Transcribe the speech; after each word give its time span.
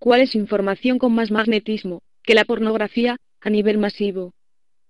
¿Cuál 0.00 0.22
es 0.22 0.34
información 0.34 0.98
con 0.98 1.12
más 1.12 1.30
magnetismo 1.30 2.00
que 2.22 2.34
la 2.34 2.46
pornografía 2.46 3.18
a 3.42 3.50
nivel 3.50 3.76
masivo? 3.76 4.32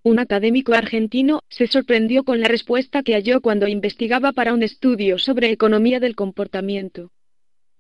Un 0.04 0.20
académico 0.20 0.72
argentino 0.72 1.40
se 1.48 1.66
sorprendió 1.66 2.22
con 2.22 2.40
la 2.40 2.46
respuesta 2.46 3.02
que 3.02 3.14
halló 3.14 3.40
cuando 3.40 3.66
investigaba 3.66 4.30
para 4.30 4.54
un 4.54 4.62
estudio 4.62 5.18
sobre 5.18 5.50
economía 5.50 5.98
del 5.98 6.14
comportamiento. 6.14 7.10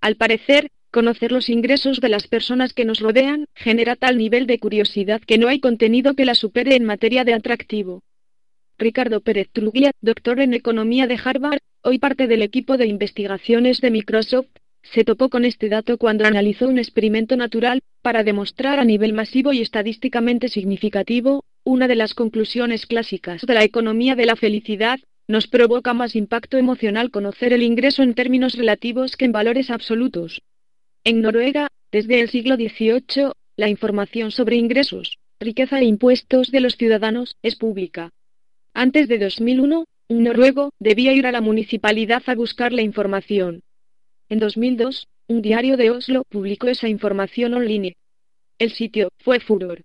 Al 0.00 0.16
parecer, 0.16 0.70
conocer 0.90 1.30
los 1.30 1.48
ingresos 1.48 2.00
de 2.00 2.08
las 2.08 2.26
personas 2.26 2.72
que 2.72 2.84
nos 2.84 2.98
rodean 2.98 3.46
genera 3.54 3.94
tal 3.94 4.18
nivel 4.18 4.48
de 4.48 4.58
curiosidad 4.58 5.20
que 5.20 5.38
no 5.38 5.46
hay 5.46 5.60
contenido 5.60 6.14
que 6.14 6.24
la 6.24 6.34
supere 6.34 6.74
en 6.74 6.84
materia 6.84 7.22
de 7.22 7.34
atractivo. 7.34 8.02
Ricardo 8.76 9.20
Pérez 9.20 9.50
Truglia, 9.52 9.92
doctor 10.00 10.40
en 10.40 10.52
economía 10.52 11.06
de 11.06 11.20
Harvard, 11.24 11.60
hoy 11.82 12.00
parte 12.00 12.26
del 12.26 12.42
equipo 12.42 12.76
de 12.76 12.88
investigaciones 12.88 13.80
de 13.80 13.92
Microsoft, 13.92 14.48
se 14.82 15.04
topó 15.04 15.28
con 15.28 15.44
este 15.44 15.68
dato 15.68 15.98
cuando 15.98 16.24
analizó 16.24 16.68
un 16.68 16.78
experimento 16.78 17.36
natural 17.36 17.80
para 18.02 18.24
demostrar 18.24 18.78
a 18.78 18.84
nivel 18.84 19.12
masivo 19.12 19.52
y 19.52 19.60
estadísticamente 19.60 20.48
significativo 20.48 21.44
una 21.64 21.88
de 21.88 21.96
las 21.96 22.14
conclusiones 22.14 22.86
clásicas 22.86 23.42
de 23.42 23.54
la 23.54 23.64
economía 23.64 24.16
de 24.16 24.26
la 24.26 24.36
felicidad, 24.36 24.98
nos 25.28 25.46
provoca 25.46 25.94
más 25.94 26.16
impacto 26.16 26.56
emocional 26.56 27.10
conocer 27.10 27.52
el 27.52 27.62
ingreso 27.62 28.02
en 28.02 28.14
términos 28.14 28.54
relativos 28.54 29.16
que 29.16 29.26
en 29.26 29.32
valores 29.32 29.70
absolutos. 29.70 30.42
En 31.04 31.20
Noruega, 31.20 31.68
desde 31.92 32.20
el 32.20 32.28
siglo 32.30 32.56
XVIII, 32.56 33.32
la 33.56 33.68
información 33.68 34.30
sobre 34.30 34.56
ingresos, 34.56 35.18
riqueza 35.38 35.78
e 35.80 35.84
impuestos 35.84 36.50
de 36.50 36.60
los 36.60 36.76
ciudadanos 36.76 37.36
es 37.42 37.56
pública. 37.56 38.10
Antes 38.74 39.08
de 39.08 39.18
2001, 39.18 39.84
un 40.08 40.22
noruego 40.24 40.72
debía 40.78 41.12
ir 41.12 41.26
a 41.26 41.32
la 41.32 41.40
municipalidad 41.40 42.22
a 42.26 42.34
buscar 42.34 42.72
la 42.72 42.82
información. 42.82 43.62
En 44.30 44.38
2002, 44.38 45.08
un 45.26 45.42
diario 45.42 45.76
de 45.76 45.90
Oslo 45.90 46.22
publicó 46.28 46.68
esa 46.68 46.88
información 46.88 47.52
online. 47.52 47.96
El 48.60 48.70
sitio 48.70 49.08
fue 49.18 49.40
furor. 49.40 49.82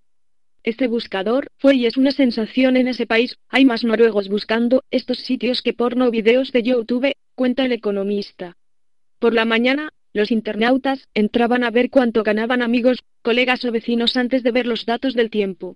Este 0.61 0.87
buscador 0.87 1.47
fue 1.57 1.75
y 1.77 1.87
es 1.87 1.97
una 1.97 2.11
sensación 2.11 2.77
en 2.77 2.87
ese 2.87 3.07
país. 3.07 3.37
Hay 3.49 3.65
más 3.65 3.83
noruegos 3.83 4.29
buscando 4.29 4.83
estos 4.91 5.17
sitios 5.17 5.63
que 5.63 5.73
porno 5.73 6.11
videos 6.11 6.51
de 6.51 6.61
YouTube, 6.61 7.13
cuenta 7.33 7.65
el 7.65 7.71
economista. 7.71 8.55
Por 9.17 9.33
la 9.33 9.45
mañana, 9.45 9.89
los 10.13 10.29
internautas 10.29 11.07
entraban 11.15 11.63
a 11.63 11.71
ver 11.71 11.89
cuánto 11.89 12.21
ganaban 12.21 12.61
amigos, 12.61 12.99
colegas 13.23 13.65
o 13.65 13.71
vecinos 13.71 14.15
antes 14.15 14.43
de 14.43 14.51
ver 14.51 14.67
los 14.67 14.85
datos 14.85 15.15
del 15.15 15.31
tiempo. 15.31 15.75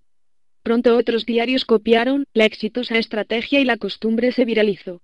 Pronto 0.61 0.95
otros 0.95 1.25
diarios 1.25 1.65
copiaron 1.65 2.25
la 2.33 2.45
exitosa 2.45 2.99
estrategia 2.99 3.61
y 3.61 3.65
la 3.65 3.77
costumbre 3.77 4.31
se 4.31 4.45
viralizó. 4.45 5.01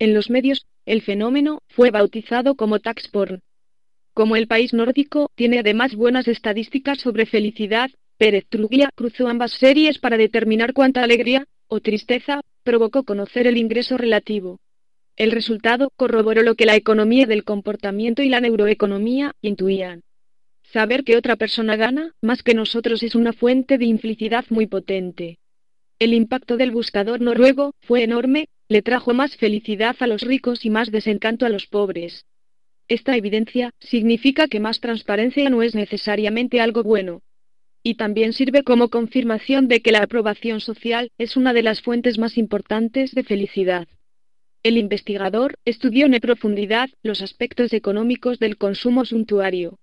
En 0.00 0.14
los 0.14 0.30
medios, 0.30 0.64
el 0.86 1.02
fenómeno 1.02 1.60
fue 1.68 1.90
bautizado 1.90 2.54
como 2.54 2.80
tax 2.80 3.08
porn. 3.08 3.42
Como 4.14 4.34
el 4.34 4.46
país 4.46 4.72
nórdico 4.72 5.30
tiene 5.34 5.58
además 5.58 5.94
buenas 5.94 6.26
estadísticas 6.26 6.98
sobre 7.00 7.26
felicidad, 7.26 7.90
Pérez 8.16 8.46
Truglia 8.48 8.88
cruzó 8.94 9.28
ambas 9.28 9.52
series 9.52 9.98
para 9.98 10.16
determinar 10.16 10.72
cuánta 10.72 11.02
alegría, 11.02 11.44
o 11.68 11.80
tristeza, 11.80 12.40
provocó 12.62 13.04
conocer 13.04 13.46
el 13.46 13.58
ingreso 13.58 13.98
relativo. 13.98 14.58
El 15.16 15.32
resultado 15.32 15.90
corroboró 15.96 16.42
lo 16.42 16.54
que 16.54 16.64
la 16.64 16.76
economía 16.76 17.26
del 17.26 17.44
comportamiento 17.44 18.22
y 18.22 18.30
la 18.30 18.40
neuroeconomía 18.40 19.32
intuían. 19.42 20.00
Saber 20.62 21.04
que 21.04 21.18
otra 21.18 21.36
persona 21.36 21.76
gana 21.76 22.14
más 22.22 22.42
que 22.42 22.54
nosotros 22.54 23.02
es 23.02 23.14
una 23.14 23.34
fuente 23.34 23.76
de 23.76 23.84
infelicidad 23.84 24.46
muy 24.48 24.66
potente. 24.66 25.38
El 25.98 26.14
impacto 26.14 26.56
del 26.56 26.70
buscador 26.70 27.20
noruego 27.20 27.74
fue 27.82 28.02
enorme, 28.02 28.48
le 28.70 28.82
trajo 28.82 29.12
más 29.12 29.36
felicidad 29.36 29.96
a 29.98 30.06
los 30.06 30.22
ricos 30.22 30.64
y 30.64 30.70
más 30.70 30.92
desencanto 30.92 31.44
a 31.44 31.48
los 31.48 31.66
pobres. 31.66 32.24
Esta 32.86 33.16
evidencia 33.16 33.72
significa 33.80 34.46
que 34.46 34.60
más 34.60 34.78
transparencia 34.78 35.50
no 35.50 35.62
es 35.62 35.74
necesariamente 35.74 36.60
algo 36.60 36.84
bueno. 36.84 37.20
Y 37.82 37.96
también 37.96 38.32
sirve 38.32 38.62
como 38.62 38.88
confirmación 38.88 39.66
de 39.66 39.80
que 39.80 39.90
la 39.90 40.04
aprobación 40.04 40.60
social 40.60 41.10
es 41.18 41.36
una 41.36 41.52
de 41.52 41.64
las 41.64 41.82
fuentes 41.82 42.16
más 42.18 42.38
importantes 42.38 43.12
de 43.12 43.24
felicidad. 43.24 43.88
El 44.62 44.76
investigador 44.78 45.56
estudió 45.64 46.06
en 46.06 46.20
profundidad 46.20 46.90
los 47.02 47.22
aspectos 47.22 47.72
económicos 47.72 48.38
del 48.38 48.56
consumo 48.56 49.04
suntuario. 49.04 49.80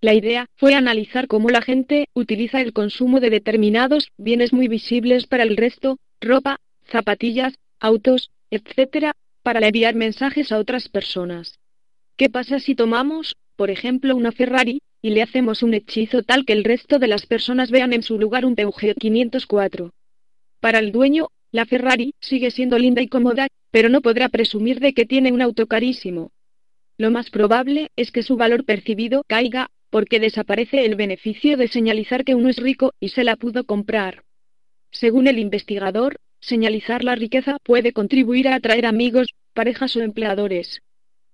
La 0.00 0.14
idea 0.14 0.46
fue 0.54 0.74
analizar 0.74 1.26
cómo 1.26 1.48
la 1.48 1.62
gente 1.62 2.06
utiliza 2.14 2.60
el 2.60 2.72
consumo 2.72 3.18
de 3.18 3.30
determinados 3.30 4.12
bienes 4.18 4.52
muy 4.52 4.68
visibles 4.68 5.26
para 5.26 5.42
el 5.42 5.56
resto, 5.56 5.98
ropa, 6.20 6.60
zapatillas, 6.92 7.54
autos, 7.80 8.30
etc., 8.50 9.12
para 9.42 9.66
enviar 9.66 9.94
mensajes 9.94 10.52
a 10.52 10.58
otras 10.58 10.88
personas. 10.88 11.58
¿Qué 12.16 12.28
pasa 12.28 12.60
si 12.60 12.74
tomamos, 12.74 13.36
por 13.56 13.70
ejemplo, 13.70 14.14
una 14.14 14.32
Ferrari, 14.32 14.82
y 15.02 15.10
le 15.10 15.22
hacemos 15.22 15.62
un 15.62 15.74
hechizo 15.74 16.22
tal 16.22 16.44
que 16.44 16.52
el 16.52 16.64
resto 16.64 16.98
de 16.98 17.08
las 17.08 17.26
personas 17.26 17.70
vean 17.70 17.92
en 17.92 18.02
su 18.02 18.18
lugar 18.18 18.44
un 18.44 18.54
Peugeot 18.54 18.98
504? 18.98 19.92
Para 20.60 20.78
el 20.78 20.92
dueño, 20.92 21.28
la 21.52 21.64
Ferrari 21.64 22.14
sigue 22.20 22.50
siendo 22.50 22.78
linda 22.78 23.00
y 23.00 23.08
cómoda, 23.08 23.48
pero 23.70 23.88
no 23.88 24.02
podrá 24.02 24.28
presumir 24.28 24.78
de 24.78 24.92
que 24.92 25.06
tiene 25.06 25.32
un 25.32 25.40
auto 25.40 25.66
carísimo. 25.66 26.30
Lo 26.98 27.10
más 27.10 27.30
probable 27.30 27.90
es 27.96 28.12
que 28.12 28.22
su 28.22 28.36
valor 28.36 28.64
percibido 28.66 29.24
caiga, 29.26 29.70
porque 29.88 30.20
desaparece 30.20 30.84
el 30.84 30.96
beneficio 30.96 31.56
de 31.56 31.68
señalizar 31.68 32.24
que 32.24 32.34
uno 32.34 32.50
es 32.50 32.58
rico 32.58 32.92
y 33.00 33.08
se 33.08 33.24
la 33.24 33.36
pudo 33.36 33.64
comprar. 33.64 34.22
Según 34.90 35.26
el 35.26 35.38
investigador, 35.38 36.20
Señalizar 36.40 37.04
la 37.04 37.14
riqueza 37.14 37.58
puede 37.62 37.92
contribuir 37.92 38.48
a 38.48 38.54
atraer 38.54 38.86
amigos, 38.86 39.34
parejas 39.52 39.94
o 39.96 40.00
empleadores. 40.00 40.80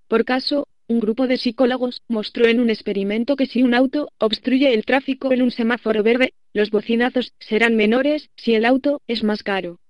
Por 0.09 0.25
caso, 0.25 0.67
un 0.89 1.01
grupo 1.01 1.27
de 1.27 1.37
psicólogos 1.37 2.03
mostró 2.09 2.47
en 2.47 2.61
un 2.61 2.71
experimento 2.71 3.35
que 3.35 3.47
si 3.47 3.63
un 3.63 3.75
auto 3.75 4.09
obstruye 4.19 4.73
el 4.73 4.85
tráfico 4.85 5.33
en 5.33 5.43
un 5.43 5.51
semáforo 5.51 6.03
verde, 6.03 6.33
los 6.53 6.71
bocinazos 6.71 7.33
serán 7.41 7.77
menores 7.77 8.31
si 8.37 8.55
el 8.55 8.65
auto 8.65 9.01
es 9.07 9.25
más 9.25 9.43
caro. 9.43 9.81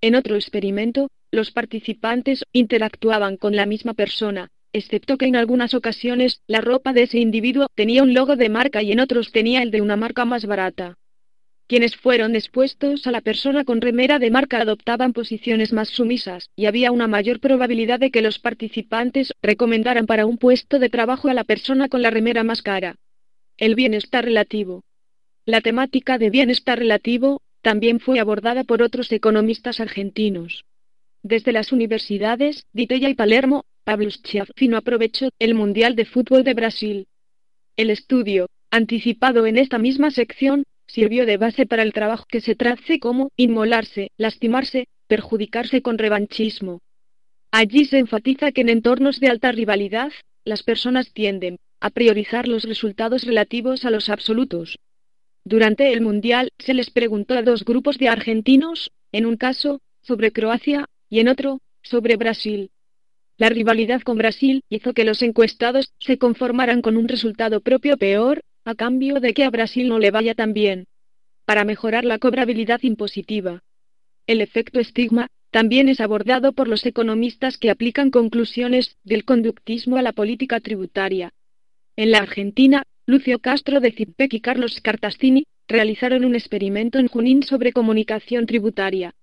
En 0.00 0.14
otro 0.14 0.36
experimento, 0.36 1.08
los 1.32 1.50
participantes 1.50 2.44
interactuaban 2.52 3.36
con 3.36 3.56
la 3.56 3.66
misma 3.66 3.94
persona, 3.94 4.48
excepto 4.72 5.18
que 5.18 5.26
en 5.26 5.36
algunas 5.36 5.74
ocasiones 5.74 6.40
la 6.46 6.60
ropa 6.60 6.92
de 6.92 7.02
ese 7.02 7.18
individuo 7.18 7.66
tenía 7.74 8.02
un 8.02 8.14
logo 8.14 8.36
de 8.36 8.48
marca 8.48 8.82
y 8.82 8.92
en 8.92 9.00
otros 9.00 9.32
tenía 9.32 9.62
el 9.62 9.70
de 9.70 9.82
una 9.82 9.96
marca 9.96 10.24
más 10.24 10.46
barata. 10.46 10.96
Quienes 11.68 11.96
fueron 11.96 12.34
expuestos 12.34 13.06
a 13.06 13.10
la 13.10 13.20
persona 13.20 13.62
con 13.62 13.82
remera 13.82 14.18
de 14.18 14.30
marca 14.30 14.58
adoptaban 14.58 15.12
posiciones 15.12 15.74
más 15.74 15.90
sumisas, 15.90 16.48
y 16.56 16.64
había 16.64 16.90
una 16.92 17.08
mayor 17.08 17.40
probabilidad 17.40 18.00
de 18.00 18.10
que 18.10 18.22
los 18.22 18.38
participantes 18.38 19.34
recomendaran 19.42 20.06
para 20.06 20.24
un 20.24 20.38
puesto 20.38 20.78
de 20.78 20.88
trabajo 20.88 21.28
a 21.28 21.34
la 21.34 21.44
persona 21.44 21.90
con 21.90 22.00
la 22.00 22.08
remera 22.08 22.42
más 22.42 22.62
cara. 22.62 22.96
El 23.58 23.74
bienestar 23.74 24.24
relativo. 24.24 24.82
La 25.44 25.60
temática 25.60 26.16
de 26.16 26.30
bienestar 26.30 26.78
relativo 26.78 27.42
también 27.60 28.00
fue 28.00 28.18
abordada 28.18 28.64
por 28.64 28.80
otros 28.80 29.12
economistas 29.12 29.78
argentinos. 29.78 30.64
Desde 31.22 31.52
las 31.52 31.70
universidades 31.70 32.64
de 32.72 32.84
Itella 32.84 33.10
y 33.10 33.14
Palermo, 33.14 33.66
Pablo 33.84 34.10
Schiaffino 34.10 34.78
aprovechó 34.78 35.28
el 35.38 35.54
Mundial 35.54 35.96
de 35.96 36.06
Fútbol 36.06 36.44
de 36.44 36.54
Brasil. 36.54 37.08
El 37.76 37.90
estudio, 37.90 38.48
anticipado 38.70 39.44
en 39.44 39.58
esta 39.58 39.76
misma 39.76 40.10
sección, 40.10 40.64
sirvió 40.88 41.26
de 41.26 41.36
base 41.36 41.66
para 41.66 41.82
el 41.82 41.92
trabajo 41.92 42.24
que 42.28 42.40
se 42.40 42.56
trace 42.56 42.98
como 42.98 43.30
inmolarse, 43.36 44.10
lastimarse, 44.16 44.88
perjudicarse 45.06 45.82
con 45.82 45.98
revanchismo. 45.98 46.80
Allí 47.52 47.84
se 47.84 47.98
enfatiza 47.98 48.52
que 48.52 48.62
en 48.62 48.70
entornos 48.70 49.20
de 49.20 49.28
alta 49.28 49.52
rivalidad, 49.52 50.12
las 50.44 50.62
personas 50.62 51.12
tienden 51.12 51.58
a 51.80 51.90
priorizar 51.90 52.48
los 52.48 52.64
resultados 52.64 53.22
relativos 53.24 53.84
a 53.84 53.90
los 53.90 54.08
absolutos. 54.08 54.78
Durante 55.44 55.92
el 55.92 56.00
Mundial 56.00 56.50
se 56.58 56.74
les 56.74 56.90
preguntó 56.90 57.34
a 57.34 57.42
dos 57.42 57.64
grupos 57.64 57.98
de 57.98 58.08
argentinos, 58.08 58.90
en 59.12 59.26
un 59.26 59.36
caso, 59.36 59.80
sobre 60.02 60.32
Croacia, 60.32 60.86
y 61.08 61.20
en 61.20 61.28
otro, 61.28 61.60
sobre 61.82 62.16
Brasil. 62.16 62.70
La 63.38 63.48
rivalidad 63.48 64.02
con 64.02 64.18
Brasil 64.18 64.62
hizo 64.68 64.92
que 64.92 65.04
los 65.04 65.22
encuestados 65.22 65.92
se 66.00 66.18
conformaran 66.18 66.82
con 66.82 66.96
un 66.96 67.08
resultado 67.08 67.60
propio 67.60 67.96
peor 67.96 68.42
a 68.68 68.74
cambio 68.74 69.18
de 69.18 69.32
que 69.32 69.44
a 69.44 69.50
Brasil 69.50 69.88
no 69.88 69.98
le 69.98 70.10
vaya 70.10 70.34
tan 70.34 70.52
bien. 70.52 70.88
Para 71.46 71.64
mejorar 71.64 72.04
la 72.04 72.18
cobrabilidad 72.18 72.80
impositiva. 72.82 73.62
El 74.26 74.42
efecto 74.42 74.78
estigma 74.78 75.28
también 75.50 75.88
es 75.88 76.00
abordado 76.02 76.52
por 76.52 76.68
los 76.68 76.84
economistas 76.84 77.56
que 77.56 77.70
aplican 77.70 78.10
conclusiones 78.10 78.98
del 79.04 79.24
conductismo 79.24 79.96
a 79.96 80.02
la 80.02 80.12
política 80.12 80.60
tributaria. 80.60 81.32
En 81.96 82.10
la 82.10 82.18
Argentina, 82.18 82.82
Lucio 83.06 83.38
Castro 83.38 83.80
de 83.80 83.90
Zipec 83.90 84.34
y 84.34 84.40
Carlos 84.40 84.82
Cartastini, 84.82 85.44
realizaron 85.66 86.26
un 86.26 86.34
experimento 86.34 86.98
en 86.98 87.08
Junín 87.08 87.44
sobre 87.44 87.72
comunicación 87.72 88.44
tributaria. 88.44 89.14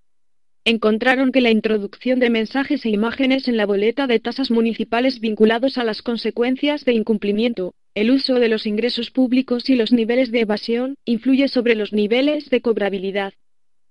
Encontraron 0.63 1.31
que 1.31 1.42
la 1.42 1.51
introducción 1.51 2.19
de 2.19 2.31
mensajes 2.31 2.83
e 2.83 2.89
imágenes 2.89 3.47
en 3.47 3.57
la 3.57 3.68
boleta 3.68 4.07
de 4.07 4.19
tasas 4.19 4.50
municipales 4.50 5.19
vinculados 5.19 5.77
a 5.77 5.83
las 5.83 6.01
consecuencias 6.01 6.83
de 6.83 6.94
incumplimiento, 6.94 7.75
el 7.95 8.12
uso 8.12 8.36
de 8.36 8.50
los 8.50 8.65
ingresos 8.65 9.09
públicos 9.09 9.69
y 9.69 9.75
los 9.75 9.94
niveles 9.94 10.30
de 10.30 10.42
evasión 10.42 10.95
influye 11.06 11.47
sobre 11.47 11.75
los 11.75 11.94
niveles 11.94 12.50
de 12.50 12.59
cobrabilidad. 12.59 13.33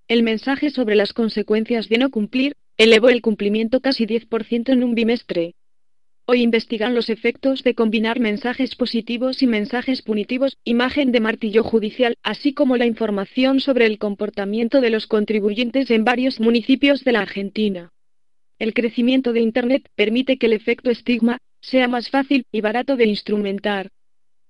El 0.08 0.22
mensaje 0.22 0.68
sobre 0.68 0.94
las 0.94 1.14
consecuencias 1.14 1.88
de 1.88 1.96
no 1.96 2.10
cumplir 2.10 2.54
elevó 2.76 3.08
el 3.08 3.22
cumplimiento 3.22 3.80
casi 3.80 4.06
10% 4.06 4.68
en 4.68 4.84
un 4.84 4.94
bimestre. 4.94 5.54
Hoy 6.26 6.42
investigan 6.42 6.94
los 6.94 7.08
efectos 7.08 7.62
de 7.64 7.74
combinar 7.74 8.20
mensajes 8.20 8.76
positivos 8.76 9.42
y 9.42 9.46
mensajes 9.46 10.02
punitivos, 10.02 10.58
imagen 10.64 11.10
de 11.10 11.20
martillo 11.20 11.64
judicial, 11.64 12.16
así 12.22 12.52
como 12.52 12.76
la 12.76 12.86
información 12.86 13.60
sobre 13.60 13.86
el 13.86 13.98
comportamiento 13.98 14.82
de 14.82 14.90
los 14.90 15.06
contribuyentes 15.06 15.90
en 15.90 16.04
varios 16.04 16.40
municipios 16.40 17.04
de 17.04 17.12
la 17.12 17.20
Argentina. 17.20 17.90
El 18.58 18.74
crecimiento 18.74 19.32
de 19.32 19.40
Internet 19.40 19.88
permite 19.94 20.36
que 20.36 20.46
el 20.46 20.52
efecto 20.52 20.90
estigma 20.90 21.38
sea 21.64 21.88
más 21.88 22.10
fácil 22.10 22.44
y 22.52 22.60
barato 22.60 22.96
de 22.96 23.06
instrumentar. 23.06 23.90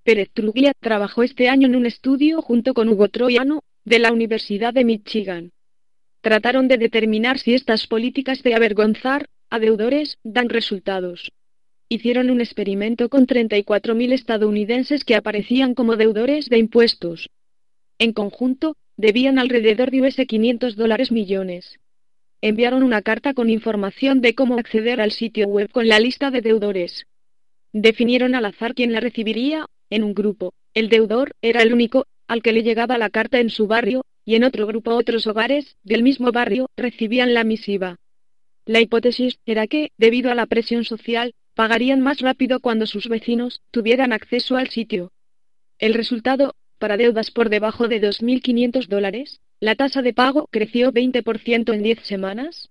Pérez 0.05 0.31
Truglia 0.33 0.73
trabajó 0.79 1.23
este 1.23 1.49
año 1.49 1.67
en 1.67 1.77
un 1.77 1.87
estudio 1.87 2.43
junto 2.43 2.75
con 2.75 2.89
Hugo 2.89 3.09
Troyano, 3.09 3.65
de 3.85 3.99
la 3.99 4.13
Universidad 4.13 4.73
de 4.73 4.85
Michigan. 4.85 5.51
Trataron 6.21 6.69
de 6.69 6.79
determinar 6.79 7.39
si 7.39 7.55
estas 7.55 7.87
políticas 7.87 8.43
de 8.43 8.55
avergonzar 8.55 9.27
a 9.51 9.59
deudores 9.59 10.19
dan 10.23 10.49
resultados 10.49 11.33
hicieron 11.89 12.31
un 12.31 12.41
experimento 12.41 13.09
con 13.09 13.27
34.000 13.27 14.13
estadounidenses 14.13 15.05
que 15.05 15.15
aparecían 15.15 15.75
como 15.75 15.97
deudores 15.97 16.49
de 16.49 16.59
impuestos. 16.59 17.31
En 17.99 18.13
conjunto, 18.13 18.77
debían 18.97 19.39
alrededor 19.39 19.91
de 19.91 20.03
US 20.03 20.17
500 20.27 20.77
dólares 20.77 21.13
millones. 21.13 21.79
Enviaron 22.41 22.83
una 22.83 23.03
carta 23.03 23.33
con 23.33 23.49
información 23.49 24.21
de 24.21 24.35
cómo 24.35 24.59
acceder 24.59 25.01
al 25.01 25.13
sitio 25.13 25.47
web 25.47 25.71
con 25.71 25.89
la 25.89 26.01
lista 26.01 26.31
de 26.31 26.41
deudores. 26.41 27.07
Definieron 27.73 28.35
al 28.35 28.45
azar 28.47 28.75
quién 28.75 28.93
la 28.93 29.01
recibiría, 29.01 29.67
en 29.91 30.05
un 30.05 30.15
grupo, 30.15 30.55
el 30.75 30.89
deudor 30.89 31.33
era 31.41 31.63
el 31.63 31.73
único, 31.73 32.07
al 32.27 32.43
que 32.43 32.53
le 32.53 32.63
llegaba 32.63 32.99
la 32.99 33.11
carta 33.11 33.39
en 33.39 33.51
su 33.51 33.67
barrio, 33.67 34.05
y 34.25 34.35
en 34.35 34.45
otro 34.45 34.67
grupo 34.67 34.95
otros 34.95 35.27
hogares, 35.27 35.77
del 35.83 36.03
mismo 36.03 36.33
barrio, 36.33 36.69
recibían 36.77 37.35
la 37.35 37.45
misiva. 37.45 37.97
La 38.67 38.81
hipótesis 38.81 39.39
era 39.45 39.67
que, 39.67 39.91
debido 39.99 40.31
a 40.31 40.35
la 40.35 40.47
presión 40.47 40.85
social, 40.85 41.35
pagarían 41.55 42.01
más 42.01 42.21
rápido 42.21 42.61
cuando 42.61 42.87
sus 42.87 43.09
vecinos 43.09 43.61
tuvieran 43.71 44.13
acceso 44.13 44.57
al 44.57 44.71
sitio. 44.71 45.13
El 45.79 45.95
resultado, 45.95 46.55
para 46.79 46.97
deudas 46.97 47.31
por 47.31 47.51
debajo 47.51 47.89
de 47.89 48.01
2.500 48.01 48.89
dólares, 48.89 49.41
la 49.61 49.75
tasa 49.75 50.03
de 50.03 50.13
pago 50.13 50.49
creció 50.51 50.93
20% 50.93 51.73
en 51.73 51.83
10 51.83 52.01
semanas. 52.01 52.71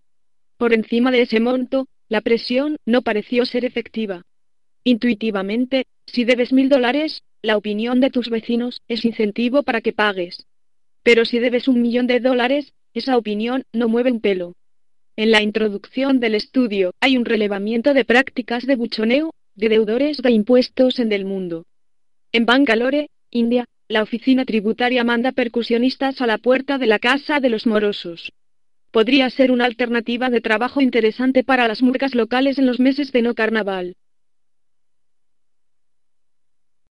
Por 0.57 0.73
encima 0.73 1.11
de 1.11 1.21
ese 1.21 1.39
monto, 1.39 1.87
la 2.09 2.21
presión 2.21 2.77
no 2.85 3.01
pareció 3.01 3.45
ser 3.45 3.65
efectiva. 3.65 4.25
Intuitivamente, 4.83 5.85
si 6.05 6.25
debes 6.25 6.53
mil 6.53 6.69
dólares, 6.69 7.23
la 7.41 7.57
opinión 7.57 7.99
de 7.99 8.09
tus 8.09 8.29
vecinos 8.29 8.81
es 8.87 9.05
incentivo 9.05 9.63
para 9.63 9.81
que 9.81 9.93
pagues. 9.93 10.45
Pero 11.03 11.25
si 11.25 11.39
debes 11.39 11.67
un 11.67 11.81
millón 11.81 12.07
de 12.07 12.19
dólares, 12.19 12.73
esa 12.93 13.17
opinión 13.17 13.63
no 13.73 13.89
mueve 13.89 14.11
un 14.11 14.21
pelo. 14.21 14.53
En 15.15 15.31
la 15.31 15.41
introducción 15.41 16.19
del 16.19 16.35
estudio 16.35 16.91
hay 16.99 17.17
un 17.17 17.25
relevamiento 17.25 17.93
de 17.93 18.05
prácticas 18.05 18.65
de 18.65 18.75
buchoneo 18.75 19.33
de 19.55 19.69
deudores 19.69 20.17
de 20.17 20.31
impuestos 20.31 20.99
en 20.99 21.11
el 21.11 21.25
mundo. 21.25 21.65
En 22.31 22.45
Bangalore, 22.45 23.09
India, 23.29 23.65
la 23.87 24.01
oficina 24.01 24.45
tributaria 24.45 25.03
manda 25.03 25.31
percusionistas 25.31 26.21
a 26.21 26.27
la 26.27 26.37
puerta 26.37 26.77
de 26.77 26.87
la 26.87 26.99
casa 26.99 27.39
de 27.39 27.49
los 27.49 27.67
morosos. 27.67 28.31
Podría 28.91 29.29
ser 29.29 29.51
una 29.51 29.65
alternativa 29.65 30.29
de 30.29 30.41
trabajo 30.41 30.81
interesante 30.81 31.43
para 31.43 31.67
las 31.67 31.81
murgas 31.81 32.15
locales 32.15 32.57
en 32.57 32.65
los 32.65 32.79
meses 32.79 33.11
de 33.11 33.21
no 33.21 33.35
carnaval. 33.35 33.95